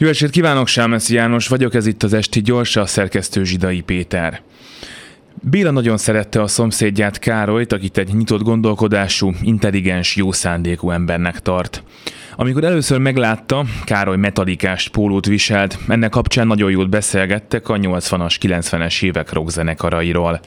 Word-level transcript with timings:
Jó 0.00 0.08
estét 0.08 0.30
kívánok, 0.30 0.66
Sámeszi 0.66 1.14
János 1.14 1.48
vagyok, 1.48 1.74
ez 1.74 1.86
itt 1.86 2.02
az 2.02 2.12
Esti 2.12 2.40
Gyors, 2.40 2.76
a 2.76 2.86
szerkesztő 2.86 3.44
Zsidai 3.44 3.80
Péter. 3.80 4.42
Béla 5.42 5.70
nagyon 5.70 5.96
szerette 5.96 6.42
a 6.42 6.46
szomszédját 6.46 7.18
Károlyt, 7.18 7.72
akit 7.72 7.98
egy 7.98 8.14
nyitott 8.14 8.42
gondolkodású, 8.42 9.32
intelligens, 9.42 10.16
jó 10.16 10.32
szándékú 10.32 10.90
embernek 10.90 11.40
tart. 11.40 11.82
Amikor 12.36 12.64
először 12.64 12.98
meglátta, 12.98 13.64
Károly 13.84 14.16
metalikás 14.16 14.88
pólót 14.88 15.26
viselt, 15.26 15.78
ennek 15.88 16.10
kapcsán 16.10 16.46
nagyon 16.46 16.70
jól 16.70 16.86
beszélgettek 16.86 17.68
a 17.68 17.76
80-as, 17.76 18.36
90-es 18.40 19.02
évek 19.02 19.32
rockzenekarairól. 19.32 20.40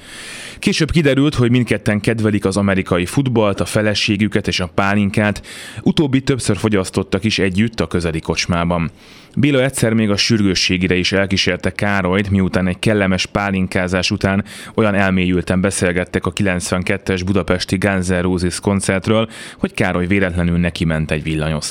Később 0.59 0.91
kiderült, 0.91 1.35
hogy 1.35 1.51
mindketten 1.51 1.99
kedvelik 1.99 2.45
az 2.45 2.57
amerikai 2.57 3.05
futballt, 3.05 3.59
a 3.59 3.65
feleségüket 3.65 4.47
és 4.47 4.59
a 4.59 4.67
pálinkát, 4.67 5.45
utóbbi 5.81 6.21
többször 6.21 6.57
fogyasztottak 6.57 7.23
is 7.23 7.39
együtt 7.39 7.79
a 7.79 7.87
közeli 7.87 8.19
kocsmában. 8.19 8.91
Béla 9.35 9.63
egyszer 9.63 9.93
még 9.93 10.09
a 10.09 10.17
sürgősségire 10.17 10.95
is 10.95 11.11
elkísérte 11.11 11.71
Károlyt, 11.71 12.29
miután 12.29 12.67
egy 12.67 12.79
kellemes 12.79 13.25
pálinkázás 13.25 14.11
után 14.11 14.43
olyan 14.73 14.95
elmélyülten 14.95 15.61
beszélgettek 15.61 16.25
a 16.25 16.33
92-es 16.33 17.21
budapesti 17.25 17.77
Guns 17.77 18.07
N' 18.07 18.21
Roses 18.21 18.59
koncertről, 18.59 19.29
hogy 19.57 19.73
Károly 19.73 20.07
véletlenül 20.07 20.57
neki 20.57 20.85
ment 20.85 21.11
egy 21.11 21.23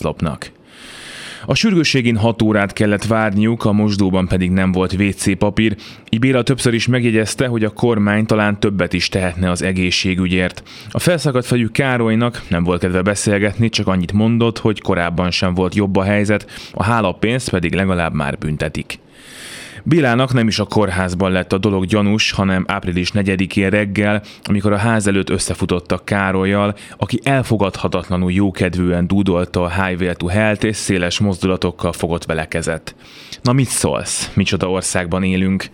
villanyoszlopnak. 0.03 0.51
A 1.47 1.55
sürgősségén 1.55 2.17
6 2.17 2.43
órát 2.43 2.73
kellett 2.73 3.05
várniuk, 3.05 3.65
a 3.65 3.73
mosdóban 3.73 4.29
pedig 4.29 4.51
nem 4.51 4.73
volt 4.73 4.93
WC 4.93 5.39
papír, 5.39 5.77
így 6.11 6.19
Béla 6.19 6.43
többször 6.43 6.75
is 6.75 6.87
megjegyezte, 6.87 7.47
hogy 7.47 7.65
a 7.65 7.71
kormány 7.71 8.27
talán 8.27 8.61
többet 8.61 8.93
is 8.93 9.09
tehetne 9.09 9.51
az 9.51 9.63
egészségügyért. 9.63 10.63
A 10.91 10.99
felszakadt 10.99 11.47
fejű 11.47 11.67
Károlynak 11.67 12.43
nem 12.49 12.65
volt 12.65 12.81
kedve 12.81 13.03
beszélgetni, 13.03 13.69
csak 13.69 13.87
annyit 13.87 14.13
mondott, 14.13 14.59
hogy 14.59 14.81
korábban 14.81 15.31
sem 15.31 15.55
volt 15.55 15.75
jobb 15.75 15.97
a 15.97 16.03
helyzet, 16.03 16.51
a 16.73 16.83
hálapénzt 16.83 17.51
pedig 17.51 17.75
legalább 17.75 18.15
már 18.15 18.39
büntetik. 18.39 18.99
Bilának 19.85 20.33
nem 20.33 20.49
is 20.49 20.59
a 20.59 20.65
kórházban 20.65 21.33
lett 21.33 21.53
a 21.53 21.59
dolog 21.59 21.87
gyanús, 21.87 22.31
hanem 22.31 22.65
április 22.69 23.11
4-én 23.15 23.71
reggel, 23.71 24.23
amikor 24.43 24.73
a 24.73 24.77
ház 24.77 25.07
előtt 25.07 25.31
összefutottak 25.31 26.05
Károlyjal, 26.05 26.75
aki 26.97 27.21
elfogadhatatlanul 27.23 28.33
jókedvűen 28.33 29.07
dúdolta 29.07 29.63
a 29.63 29.85
Highway 29.85 30.15
to 30.15 30.27
Health 30.27 30.65
és 30.65 30.77
széles 30.77 31.19
mozdulatokkal 31.19 31.93
fogott 31.93 32.25
vele 32.25 32.49
kezet. 32.49 32.95
Na 33.43 33.53
mit 33.53 33.69
szólsz? 33.69 34.31
Micsoda 34.35 34.71
országban 34.71 35.23
élünk? 35.23 35.67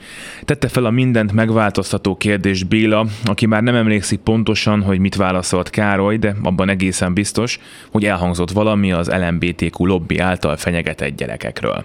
Tette 0.45 0.69
fel 0.69 0.85
a 0.85 0.91
mindent 0.91 1.33
megváltoztató 1.33 2.17
kérdés 2.17 2.63
Béla, 2.65 3.07
aki 3.25 3.47
már 3.47 3.63
nem 3.63 3.75
emlékszik 3.75 4.19
pontosan, 4.19 4.83
hogy 4.83 4.99
mit 4.99 5.17
válaszolt 5.17 5.71
Károly, 5.71 6.17
de 6.17 6.35
abban 6.43 6.69
egészen 6.69 7.15
biztos, 7.15 7.59
hogy 7.91 8.05
elhangzott 8.05 8.51
valami 8.51 8.93
az 8.93 9.09
LMBTQ 9.09 9.87
lobby 9.87 10.19
által 10.19 10.57
fenyegetett 10.57 11.17
gyerekekről. 11.17 11.85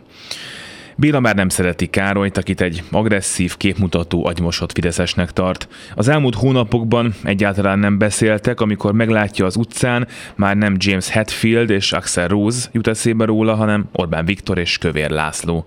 Béla 0.95 1.19
már 1.19 1.35
nem 1.35 1.49
szereti 1.49 1.87
Károlyt, 1.87 2.37
akit 2.37 2.61
egy 2.61 2.83
agresszív, 2.91 3.57
képmutató, 3.57 4.25
agymosott 4.25 4.71
fideszesnek 4.71 5.31
tart. 5.31 5.67
Az 5.95 6.07
elmúlt 6.07 6.35
hónapokban 6.35 7.13
egyáltalán 7.23 7.79
nem 7.79 7.97
beszéltek, 7.97 8.61
amikor 8.61 8.93
meglátja 8.93 9.45
az 9.45 9.55
utcán, 9.55 10.07
már 10.35 10.57
nem 10.57 10.75
James 10.77 11.09
Hetfield 11.09 11.69
és 11.69 11.91
Axel 11.91 12.27
Rose 12.27 12.67
jut 12.71 12.87
eszébe 12.87 13.25
róla, 13.25 13.55
hanem 13.55 13.85
Orbán 13.91 14.25
Viktor 14.25 14.57
és 14.57 14.77
Kövér 14.77 15.09
László. 15.09 15.65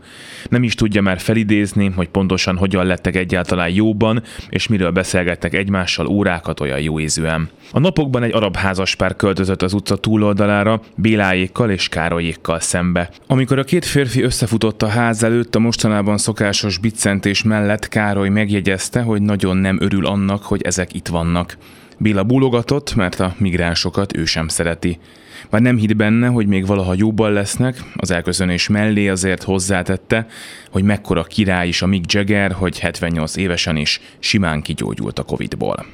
Nem 0.49 0.63
is 0.63 0.75
tudja 0.75 1.03
már 1.03 1.19
felidézni, 1.19 1.93
hogy 1.97 2.09
pontosan 2.09 2.57
hogyan 2.57 2.87
lettek 2.87 3.17
egyáltalán 3.17 3.69
jóban, 3.69 4.23
és 4.49 4.69
miről 4.69 4.91
beszélgetnek 4.91 5.55
egymással 5.55 6.07
órákat 6.07 6.61
olyan 6.61 6.81
jó 6.81 7.01
ízűen. 7.01 7.49
A 7.73 7.79
napokban 7.79 8.23
egy 8.23 8.35
arab 8.35 8.57
házaspár 8.57 9.17
költözött 9.17 9.63
az 9.63 9.73
utca 9.73 9.97
túloldalára, 9.97 10.81
Béláékkal 10.95 11.71
és 11.71 11.89
Károlyékkal 11.89 12.61
szembe. 12.61 13.11
Amikor 13.27 13.59
a 13.59 13.65
két 13.65 13.85
férfi 13.85 14.23
összefutott 14.23 14.83
a 14.83 14.89
ház 14.89 15.16
előtt, 15.22 15.55
a 15.55 15.59
mostanában 15.59 16.19
szokásos 16.19 16.78
biccentés 16.78 17.42
mellett 17.42 17.89
Károly 17.89 18.28
megjegyezte, 18.28 19.00
hogy 19.00 19.23
nagyon 19.23 19.56
nem 19.56 19.78
örül 19.81 20.06
annak, 20.06 20.42
hogy 20.42 20.62
ezek 20.62 20.95
itt 20.95 21.08
vannak. 21.08 21.56
Béla 21.98 22.23
búlogatott, 22.23 22.95
mert 22.95 23.20
a 23.20 23.35
migránsokat 23.39 24.17
ő 24.17 24.24
sem 24.24 24.48
szereti. 24.48 24.98
Már 25.51 25.61
nem 25.61 25.77
hitt 25.77 25.96
benne, 25.96 26.27
hogy 26.27 26.46
még 26.46 26.67
valaha 26.67 26.95
jobban 26.96 27.33
lesznek, 27.33 27.83
az 27.96 28.11
elköszönés 28.11 28.68
mellé 28.68 29.08
azért 29.08 29.42
hozzátette, 29.42 30.27
hogy 30.70 30.83
mekkora 30.83 31.23
király 31.23 31.68
is 31.68 31.83
a 31.83 31.86
Mick 31.86 32.12
Jagger, 32.12 32.52
hogy 32.52 32.79
78 32.79 33.36
évesen 33.36 33.77
is 33.77 34.01
simán 34.18 34.62
kigyógyult 34.62 35.18
a 35.18 35.23
Covid-ból. 35.23 35.86